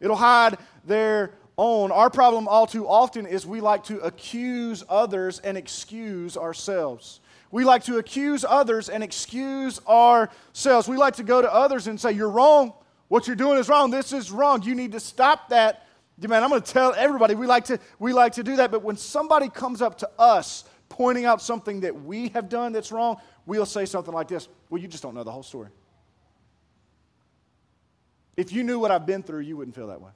[0.00, 1.90] It'll hide their own.
[1.90, 7.20] Our problem all too often is we like to accuse others and excuse ourselves.
[7.50, 10.88] We like to accuse others and excuse ourselves.
[10.88, 12.74] We like to go to others and say, You're wrong.
[13.08, 13.90] What you're doing is wrong.
[13.90, 14.62] This is wrong.
[14.62, 15.86] You need to stop that.
[16.18, 17.34] Man, I'm going to tell everybody.
[17.34, 18.70] We like to, we like to do that.
[18.70, 22.92] But when somebody comes up to us pointing out something that we have done that's
[22.92, 25.68] wrong, we'll say something like this Well, you just don't know the whole story.
[28.36, 30.10] If you knew what I've been through, you wouldn't feel that way.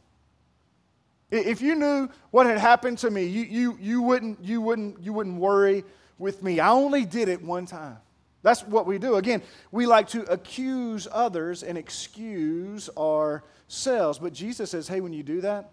[1.31, 5.13] If you knew what had happened to me, you, you, you, wouldn't, you, wouldn't, you
[5.13, 5.85] wouldn't worry
[6.19, 6.61] with me.
[6.61, 7.99] I only did it one time.
[8.43, 9.17] That's what we do.
[9.17, 14.19] Again, we like to accuse others and excuse ourselves.
[14.19, 15.71] But Jesus says, hey, when you do that,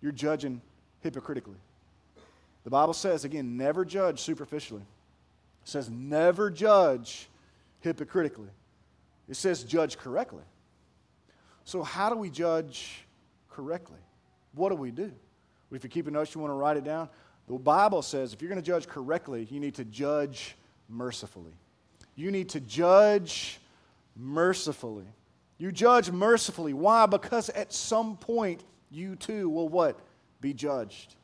[0.00, 0.60] you're judging
[1.00, 1.58] hypocritically.
[2.64, 4.82] The Bible says, again, never judge superficially.
[4.82, 7.28] It says, never judge
[7.80, 8.48] hypocritically.
[9.28, 10.42] It says, judge correctly.
[11.64, 13.04] So, how do we judge
[13.48, 13.98] correctly?
[14.54, 15.12] What do we do?
[15.72, 17.08] If you keep a note, you want to write it down.
[17.46, 20.56] The Bible says if you're going to judge correctly, you need to judge
[20.88, 21.52] mercifully.
[22.16, 23.58] You need to judge
[24.16, 25.06] mercifully.
[25.58, 26.74] You judge mercifully.
[26.74, 27.06] Why?
[27.06, 29.98] Because at some point you too will what?
[30.40, 31.14] Be judged.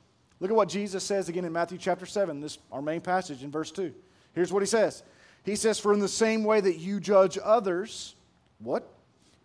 [0.40, 3.50] Look at what Jesus says again in Matthew chapter 7, this our main passage in
[3.50, 3.92] verse 2.
[4.34, 5.02] Here's what he says.
[5.44, 8.14] He says, For in the same way that you judge others,
[8.58, 8.86] what?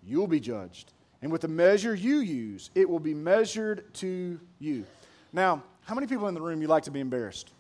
[0.04, 0.91] You'll be judged.
[1.21, 4.86] And with the measure you use, it will be measured to you.
[5.32, 7.51] Now, how many people in the room you like to be embarrassed?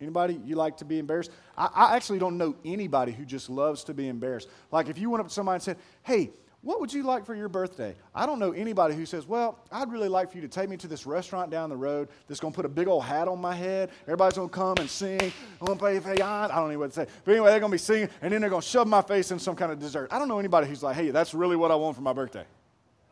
[0.00, 1.30] Anybody you like to be embarrassed?
[1.56, 4.48] I, I, actually don't know anybody who just loves to be embarrassed.
[4.72, 6.30] Like if you went up to somebody and said, Hey,
[6.62, 7.96] what would you like for your birthday?
[8.14, 10.76] I don't know anybody who says, Well, I'd really like for you to take me
[10.76, 13.40] to this restaurant down the road that's going to put a big old hat on
[13.40, 13.90] my head.
[14.02, 15.20] Everybody's going to come and sing.
[15.20, 17.06] I'm going to play, play I don't even know what to say.
[17.24, 19.32] But anyway, they're going to be singing, and then they're going to shove my face
[19.32, 20.12] in some kind of dessert.
[20.12, 22.44] I don't know anybody who's like, Hey, that's really what I want for my birthday.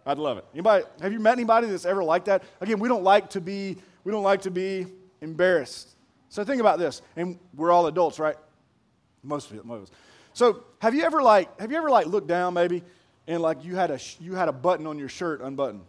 [0.06, 0.44] I'd love it.
[0.54, 2.44] Anybody, have you met anybody that's ever like that?
[2.60, 4.86] Again, we don't like to be, we don't like to be
[5.20, 5.96] embarrassed.
[6.28, 8.36] So think about this, and we're all adults, right?
[9.24, 9.90] Most of it, most of us.
[10.32, 12.82] So have you ever like, have you ever like looked down maybe,
[13.26, 15.82] and like you had a you had a button on your shirt unbuttoned?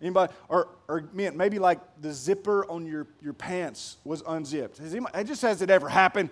[0.00, 4.78] Anybody, or or maybe like the zipper on your your pants was unzipped.
[4.78, 6.30] Has anybody, it just has it ever happened?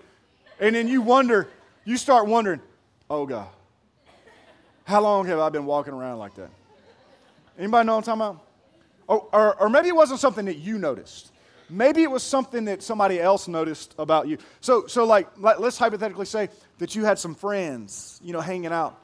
[0.59, 1.47] And then you wonder,
[1.85, 2.61] you start wondering,
[3.09, 3.47] oh God,
[4.85, 6.49] how long have I been walking around like that?
[7.59, 8.43] Anybody know what I'm talking about?
[9.07, 11.31] Or, or, or, maybe it wasn't something that you noticed.
[11.69, 14.37] Maybe it was something that somebody else noticed about you.
[14.59, 18.73] So, so like, like let's hypothetically say that you had some friends, you know, hanging
[18.73, 18.99] out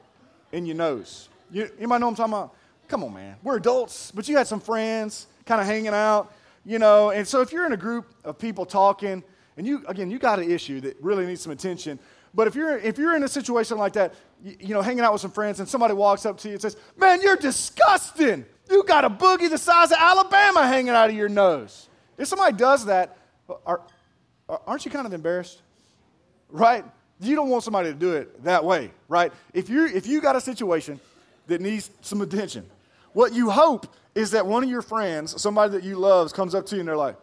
[0.54, 1.28] in your nose.
[1.50, 2.54] You, anybody know what I'm talking about?
[2.88, 3.36] Come on, man.
[3.42, 6.32] We're adults, but you had some friends kind of hanging out,
[6.64, 7.10] you know.
[7.10, 9.22] And so if you're in a group of people talking,
[9.56, 11.98] and you, again, you got an issue that really needs some attention,
[12.34, 15.12] but if you're, if you're in a situation like that, you, you know, hanging out
[15.12, 18.44] with some friends and somebody walks up to you and says, Man, you're disgusting.
[18.70, 21.88] You got a boogie the size of Alabama hanging out of your nose.
[22.16, 23.16] If somebody does that,
[23.66, 23.82] are,
[24.48, 25.62] aren't you kind of embarrassed?
[26.48, 26.84] Right?
[27.24, 29.32] You don't want somebody to do it that way, right?
[29.52, 31.00] If you if you got a situation
[31.46, 32.66] that needs some attention,
[33.12, 36.66] what you hope is that one of your friends, somebody that you love, comes up
[36.66, 37.16] to you and they're like,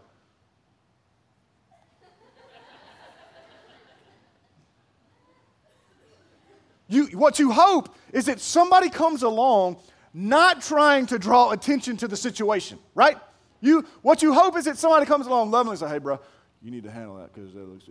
[6.91, 9.77] You, what you hope is that somebody comes along
[10.13, 13.17] not trying to draw attention to the situation, right?
[13.61, 16.19] You, what you hope is that somebody comes along lovingly and says, hey, bro,
[16.61, 17.85] you need to handle that because that looks,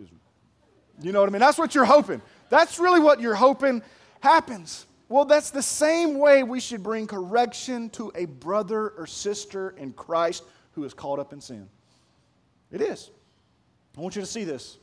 [1.02, 1.40] you know what I mean?
[1.40, 2.20] That's what you're hoping.
[2.48, 3.82] That's really what you're hoping
[4.20, 4.86] happens.
[5.08, 9.92] Well, that's the same way we should bring correction to a brother or sister in
[9.92, 11.68] Christ who is caught up in sin.
[12.70, 13.10] It is.
[13.96, 14.78] I want you to see this.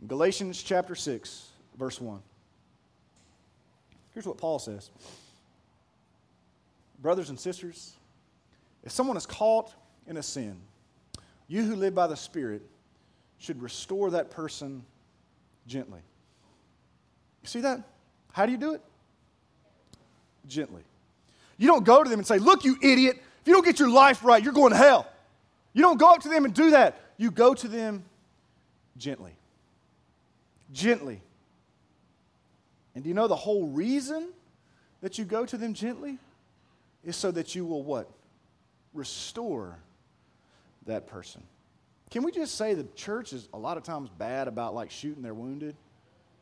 [0.00, 2.20] In Galatians chapter 6, verse 1.
[4.12, 4.90] Here's what Paul says
[7.00, 7.94] Brothers and sisters,
[8.84, 9.72] If someone is caught
[10.06, 10.56] in a sin,
[11.48, 12.62] you who live by the Spirit
[13.38, 14.84] should restore that person
[15.66, 16.00] gently.
[17.42, 17.82] You see that?
[18.32, 18.82] How do you do it?
[20.46, 20.82] Gently.
[21.58, 23.90] You don't go to them and say, Look, you idiot, if you don't get your
[23.90, 25.06] life right, you're going to hell.
[25.72, 27.00] You don't go up to them and do that.
[27.16, 28.04] You go to them
[28.96, 29.32] gently.
[30.72, 31.20] Gently.
[32.94, 34.28] And do you know the whole reason
[35.00, 36.18] that you go to them gently
[37.04, 38.10] is so that you will what?
[38.92, 39.78] Restore
[40.86, 41.42] that person.
[42.10, 45.22] Can we just say the church is a lot of times bad about like shooting
[45.22, 45.76] their wounded?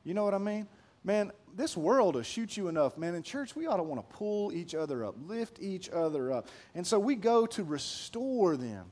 [0.05, 0.67] You know what I mean?
[1.05, 2.97] Man, this world will shoot you enough.
[2.97, 6.33] Man, in church, we ought to want to pull each other up, lift each other
[6.33, 6.49] up.
[6.75, 8.87] And so we go to restore them.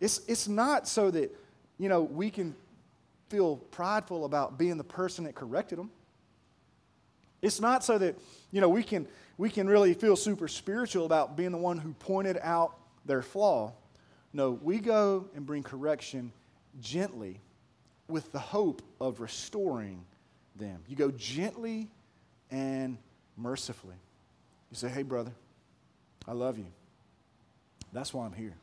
[0.00, 1.34] It's, it's not so that,
[1.78, 2.54] you know, we can
[3.28, 5.90] feel prideful about being the person that corrected them.
[7.42, 8.18] It's not so that,
[8.50, 11.92] you know, we can, we can really feel super spiritual about being the one who
[11.94, 13.72] pointed out their flaw.
[14.32, 16.32] No, we go and bring correction
[16.80, 17.40] gently
[18.08, 20.04] with the hope of restoring
[20.56, 20.80] them.
[20.88, 21.88] You go gently
[22.50, 22.98] and
[23.36, 23.96] mercifully.
[24.70, 25.32] You say, hey, brother,
[26.26, 26.66] I love you.
[27.92, 28.54] That's why I'm here.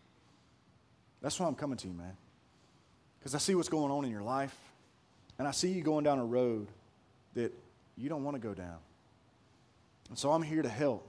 [1.21, 2.15] That's why I'm coming to you, man.
[3.19, 4.55] Because I see what's going on in your life,
[5.39, 6.67] and I see you going down a road
[7.33, 7.51] that
[7.97, 8.77] you don't want to go down.
[10.09, 11.07] And so I'm here to help.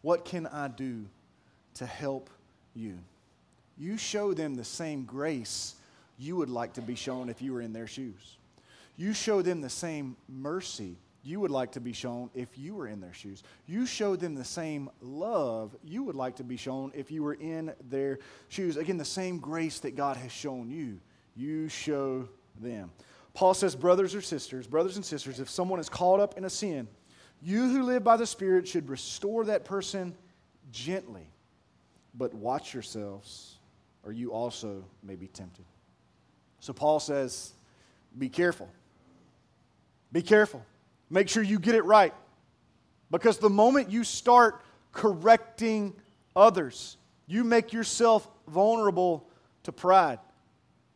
[0.00, 1.04] What can I do
[1.74, 2.30] to help
[2.74, 2.98] you?
[3.82, 5.74] You show them the same grace
[6.16, 8.36] you would like to be shown if you were in their shoes.
[8.96, 12.86] You show them the same mercy you would like to be shown if you were
[12.86, 13.42] in their shoes.
[13.66, 17.34] You show them the same love you would like to be shown if you were
[17.34, 18.76] in their shoes.
[18.76, 21.00] Again, the same grace that God has shown you,
[21.34, 22.28] you show
[22.60, 22.92] them.
[23.34, 26.50] Paul says, brothers or sisters, brothers and sisters, if someone is caught up in a
[26.50, 26.86] sin,
[27.42, 30.14] you who live by the Spirit should restore that person
[30.70, 31.26] gently.
[32.14, 33.56] But watch yourselves,
[34.04, 35.64] or you also may be tempted.
[36.60, 37.52] So Paul says,
[38.18, 38.68] be careful.
[40.12, 40.64] Be careful.
[41.10, 42.14] Make sure you get it right.
[43.10, 44.62] Because the moment you start
[44.92, 45.94] correcting
[46.34, 49.28] others, you make yourself vulnerable
[49.64, 50.18] to pride.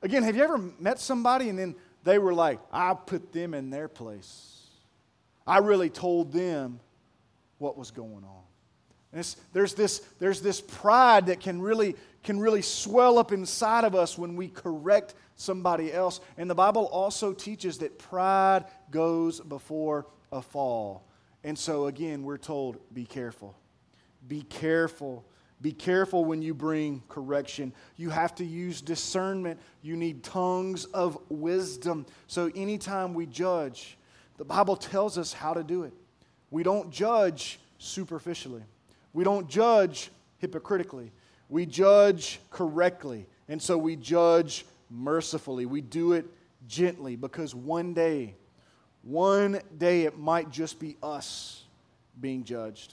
[0.03, 1.75] Again, have you ever met somebody and then
[2.07, 4.69] they were like, I put them in their place.
[5.45, 6.81] I really told them
[7.59, 8.46] what was going on.
[9.53, 14.19] There's, this, there's this pride that can really, can really swell up inside of us
[14.19, 16.21] when we correct somebody else.
[16.37, 21.07] And the Bible also teaches that pride goes before a fall.
[21.45, 23.57] And so, again, we're told be careful.
[24.27, 25.25] Be careful
[25.63, 27.73] be careful when you bring correction.
[27.97, 29.59] You have to use discernment.
[29.83, 32.07] You need tongues of wisdom.
[32.27, 33.97] So, anytime we judge,
[34.37, 35.95] the Bible tells us how to do it.
[36.51, 38.63] We don't judge superficially,
[39.17, 41.11] we don't judge hypocritically.
[41.49, 43.27] We judge correctly.
[43.49, 45.65] And so, we judge mercifully.
[45.65, 46.27] We do it
[46.69, 48.35] gently because one day,
[49.01, 51.65] one day it might just be us
[52.21, 52.93] being judged.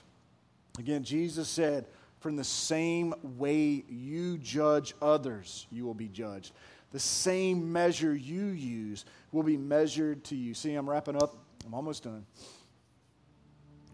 [0.80, 1.88] Again, Jesus said,
[2.22, 6.54] from the same way you judge others, you will be judged.
[6.94, 10.54] The same measure you use will be measured to you.
[10.54, 11.36] See, I'm wrapping up.
[11.66, 12.26] I'm almost done.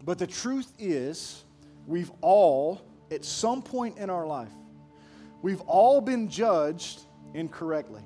[0.04, 1.42] But the truth is,
[1.90, 4.52] we've all, at some point in our life,
[5.42, 7.00] we've all been judged
[7.34, 8.02] incorrectly.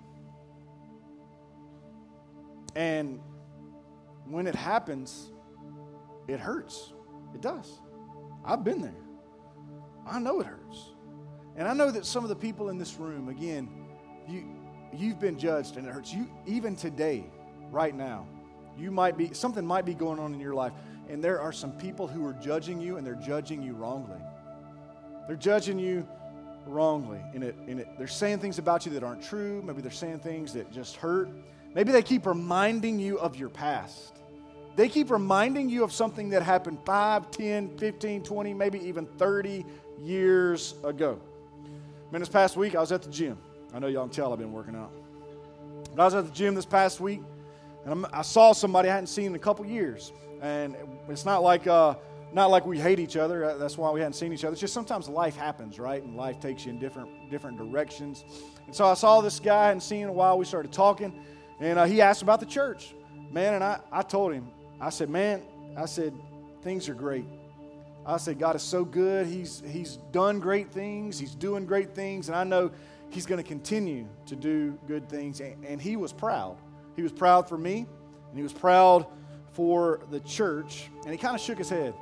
[2.75, 3.21] And
[4.27, 5.31] when it happens,
[6.27, 6.93] it hurts.
[7.35, 7.79] It does.
[8.45, 8.95] I've been there.
[10.07, 10.91] I know it hurts.
[11.57, 13.69] And I know that some of the people in this room, again,
[14.27, 14.45] you,
[14.93, 16.13] you've been judged and it hurts.
[16.13, 17.27] You, even today,
[17.71, 18.27] right now,
[18.79, 20.73] you might be, something might be going on in your life.
[21.09, 24.21] And there are some people who are judging you and they're judging you wrongly.
[25.27, 26.07] They're judging you
[26.67, 27.21] wrongly.
[27.35, 29.63] And, it, and it, they're saying things about you that aren't true.
[29.63, 31.29] Maybe they're saying things that just hurt.
[31.75, 34.15] Maybe they keep reminding you of your past.
[34.77, 39.65] They keep reminding you of something that happened 5, 10, 15, 20, maybe even 30
[40.01, 41.21] years ago.
[42.11, 43.39] Man, this past week I was at the gym.
[43.73, 44.93] I know y'all can tell I've been working out.
[45.95, 47.21] But I was at the gym this past week,
[47.85, 50.13] and i saw somebody I hadn't seen in a couple years.
[50.41, 50.77] And
[51.09, 51.95] it's not like uh,
[52.33, 53.45] not like we hate each other.
[53.45, 54.53] Uh, that's why we hadn't seen each other.
[54.53, 56.03] It's just sometimes life happens, right?
[56.03, 58.25] And life takes you in different different directions.
[58.67, 60.37] And so I saw this guy and seen in a while.
[60.37, 61.25] We started talking,
[61.61, 62.95] and uh, he asked about the church,
[63.31, 63.55] man.
[63.55, 64.49] And I, I told him,
[64.81, 65.43] I said, man,
[65.77, 66.13] I said
[66.63, 67.27] things are great.
[68.07, 69.27] I said, God is so good.
[69.27, 71.19] He's, he's done great things.
[71.19, 72.29] He's doing great things.
[72.29, 72.71] And I know
[73.11, 75.41] He's going to continue to do good things.
[75.41, 76.57] And He was proud.
[76.97, 77.87] He was proud for me,
[78.29, 79.07] and He was proud
[79.53, 80.91] for the church.
[81.03, 81.95] And He kind of shook His head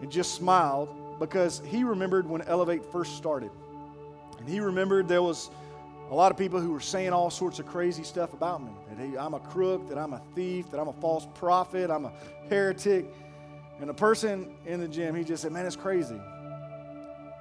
[0.00, 3.50] and just smiled because He remembered when Elevate first started.
[4.38, 5.50] And he remembered there was
[6.10, 9.20] a lot of people who were saying all sorts of crazy stuff about me that
[9.20, 12.12] I'm a crook, that I'm a thief, that I'm a false prophet, I'm a
[12.48, 13.06] heretic.
[13.80, 16.20] And a person in the gym, he just said, Man, it's crazy.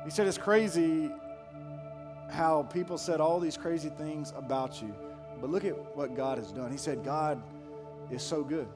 [0.03, 1.09] He said, It's crazy
[2.29, 4.93] how people said all these crazy things about you.
[5.39, 6.71] But look at what God has done.
[6.71, 7.41] He said, God
[8.11, 8.67] is so good.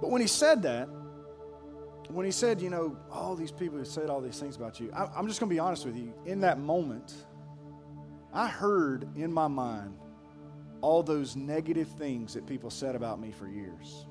[0.00, 0.88] But when he said that,
[2.08, 4.90] when he said, you know, all these people who said all these things about you,
[4.94, 6.12] I, I'm just going to be honest with you.
[6.26, 7.14] In that moment,
[8.32, 9.96] I heard in my mind
[10.80, 14.06] all those negative things that people said about me for years.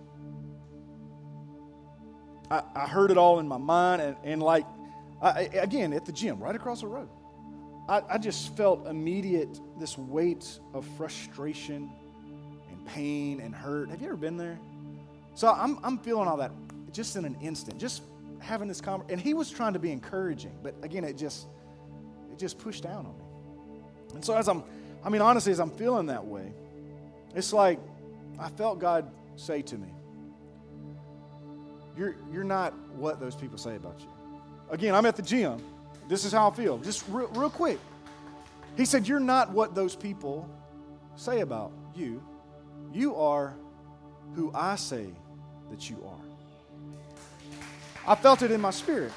[2.52, 4.66] I, I heard it all in my mind, and, and like,
[5.22, 7.10] I, again, at the gym, right across the road.
[7.88, 11.90] I, I just felt immediate this weight of frustration
[12.70, 13.90] and pain and hurt.
[13.90, 14.60] Have you ever been there?
[15.34, 16.52] So I'm, I'm feeling all that
[16.92, 18.04] just in an instant, just
[18.40, 19.14] having this conversation.
[19.14, 21.48] And he was trying to be encouraging, but again, it just,
[22.32, 23.82] it just pushed down on me.
[24.16, 24.64] And so as I'm,
[25.04, 26.54] I mean, honestly, as I'm feeling that way,
[27.36, 27.80] it's like
[28.40, 29.90] I felt God say to me,
[32.00, 34.08] you're, you're not what those people say about you.
[34.70, 35.62] Again, I'm at the gym.
[36.08, 36.78] This is how I feel.
[36.78, 37.78] Just real, real quick.
[38.78, 40.50] He said, You're not what those people
[41.18, 42.24] say about you.
[42.94, 43.54] You are
[44.34, 45.08] who I say
[45.70, 46.24] that you are.
[48.08, 49.12] I felt it in my spirit.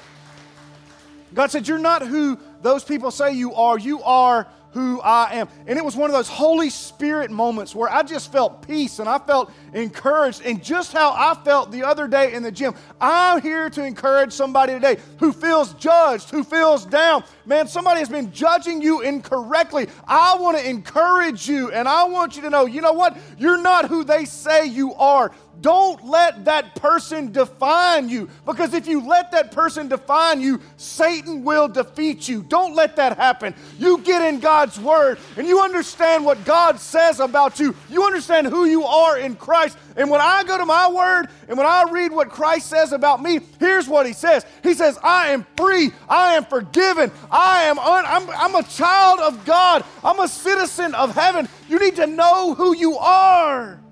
[1.33, 3.79] God said, You're not who those people say you are.
[3.79, 5.47] You are who I am.
[5.67, 9.07] And it was one of those Holy Spirit moments where I just felt peace and
[9.07, 10.41] I felt encouraged.
[10.43, 14.33] And just how I felt the other day in the gym, I'm here to encourage
[14.33, 17.23] somebody today who feels judged, who feels down.
[17.45, 19.87] Man, somebody has been judging you incorrectly.
[20.07, 23.17] I want to encourage you and I want you to know you know what?
[23.37, 25.31] You're not who they say you are.
[25.61, 31.43] Don't let that person define you because if you let that person define you, Satan
[31.43, 32.43] will defeat you.
[32.43, 33.53] Don't let that happen.
[33.77, 37.75] You get in God's word and you understand what God says about you.
[37.89, 39.77] You understand who you are in Christ.
[39.95, 43.21] And when I go to my word and when I read what Christ says about
[43.21, 47.77] me, here's what he says He says, I am free, I am forgiven, I am
[47.77, 51.47] un- I'm, I'm a child of God, I'm a citizen of heaven.
[51.69, 53.82] You need to know who you are.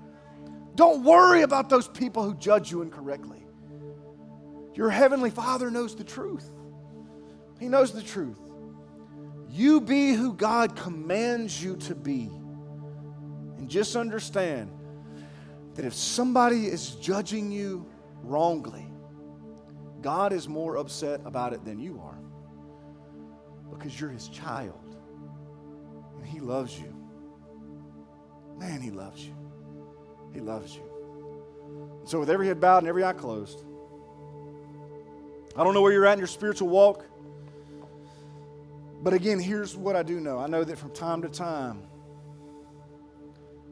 [0.74, 3.44] Don't worry about those people who judge you incorrectly.
[4.74, 6.48] Your heavenly Father knows the truth.
[7.60, 8.38] He knows the truth.
[9.50, 12.30] You be who God commands you to be.
[13.58, 14.70] And just understand
[15.74, 17.86] that if somebody is judging you
[18.22, 18.86] wrongly,
[20.00, 22.18] God is more upset about it than you are
[23.70, 24.96] because you're his child
[26.16, 26.94] and he loves you.
[28.58, 29.34] Man, he loves you.
[30.32, 30.82] He loves you.
[32.04, 33.64] So, with every head bowed and every eye closed,
[35.56, 37.04] I don't know where you're at in your spiritual walk,
[39.02, 41.82] but again, here's what I do know I know that from time to time,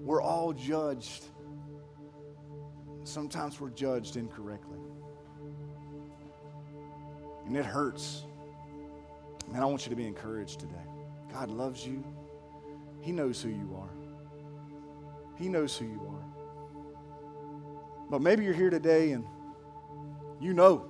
[0.02, 1.24] we're all judged.
[3.04, 4.78] Sometimes we're judged incorrectly.
[7.46, 8.24] And it hurts.
[9.50, 10.74] Man, I want you to be encouraged today.
[11.32, 12.04] God loves you,
[13.00, 13.90] He knows who you are.
[15.36, 16.19] He knows who you are.
[18.10, 19.24] But maybe you're here today and
[20.40, 20.86] you know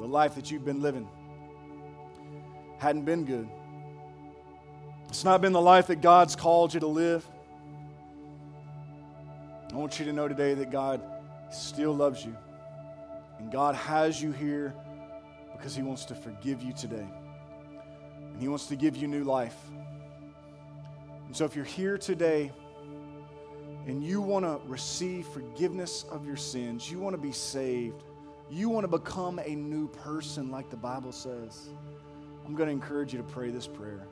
[0.00, 1.06] the life that you've been living
[2.78, 3.48] hadn't been good.
[5.08, 7.24] It's not been the life that God's called you to live.
[9.70, 11.02] I want you to know today that God
[11.50, 12.34] still loves you.
[13.38, 14.74] And God has you here
[15.52, 17.06] because He wants to forgive you today.
[18.32, 19.56] And He wants to give you new life.
[21.26, 22.52] And so if you're here today,
[23.86, 28.04] and you want to receive forgiveness of your sins, you want to be saved,
[28.50, 31.70] you want to become a new person like the Bible says,
[32.44, 34.06] I'm going to encourage you to pray this prayer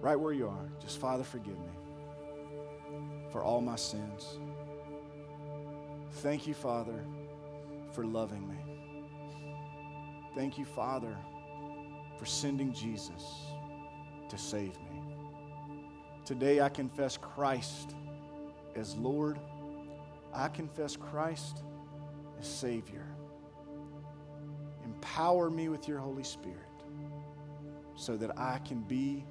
[0.00, 0.70] right where you are.
[0.80, 1.72] Just, Father, forgive me
[3.30, 4.38] for all my sins.
[6.22, 7.04] Thank you, Father,
[7.92, 8.56] for loving me.
[10.34, 11.16] Thank you, Father,
[12.18, 13.22] for sending Jesus
[14.28, 15.02] to save me.
[16.24, 17.94] Today I confess Christ
[18.76, 19.38] as Lord.
[20.34, 21.62] I confess Christ
[22.38, 23.06] as Savior.
[24.84, 26.58] Empower me with your Holy Spirit
[27.96, 29.24] so that I can be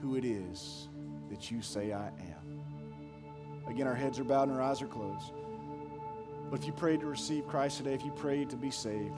[0.00, 0.88] who it is
[1.30, 2.62] that you say I am.
[3.68, 5.32] Again, our heads are bowed and our eyes are closed.
[6.50, 9.14] But if you prayed to receive Christ today, if you prayed to be saved,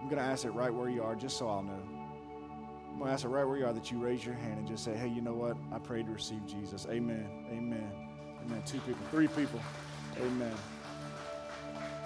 [0.00, 1.82] I'm going to ask it right where you are, just so I'll know.
[2.90, 4.66] I'm going to ask it right where you are that you raise your hand and
[4.66, 5.56] just say, hey, you know what?
[5.72, 6.86] I prayed to receive Jesus.
[6.88, 7.28] Amen.
[7.50, 8.07] Amen.
[8.48, 8.62] Amen.
[8.66, 9.60] Two people, three people.
[10.18, 10.54] Amen.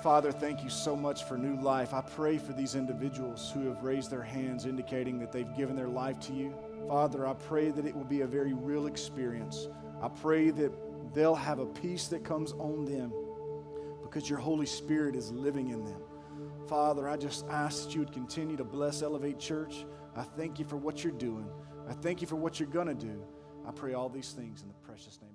[0.02, 1.94] Father, thank you so much for new life.
[1.94, 5.88] I pray for these individuals who have raised their hands indicating that they've given their
[5.88, 6.52] life to you.
[6.88, 9.68] Father, I pray that it will be a very real experience.
[10.02, 10.72] I pray that
[11.14, 13.12] they'll have a peace that comes on them
[14.02, 16.00] because your Holy Spirit is living in them.
[16.68, 19.84] Father, I just ask that you would continue to bless Elevate Church.
[20.16, 21.46] I thank you for what you're doing.
[21.88, 23.22] I thank you for what you're going to do.
[23.66, 25.31] I pray all these things in the precious name.